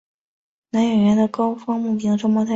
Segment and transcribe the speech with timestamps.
[0.71, 2.49] 同为男演员的高木万平是其双胞胎哥哥。